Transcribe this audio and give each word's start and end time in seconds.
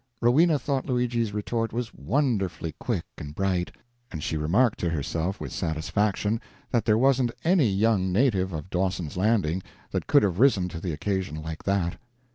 Rowena 0.19 0.57
thought 0.57 0.87
Luigi's 0.87 1.31
retort 1.31 1.71
was 1.71 1.93
wonderfully 1.93 2.73
quick 2.79 3.05
and 3.19 3.35
bright, 3.35 3.71
and 4.11 4.23
she 4.23 4.35
remarked 4.35 4.79
to 4.79 4.89
herself 4.89 5.39
with 5.39 5.51
satisfaction 5.51 6.41
that 6.71 6.85
there 6.85 6.97
wasn't 6.97 7.29
any 7.43 7.69
young 7.69 8.11
native 8.11 8.51
of 8.51 8.71
Dawson's 8.71 9.15
Landing 9.15 9.61
that 9.91 10.07
could 10.07 10.23
have 10.23 10.39
risen 10.39 10.67
to 10.69 10.79
the 10.81 10.91
occasion 10.91 11.39
like 11.39 11.65
that. 11.65 11.99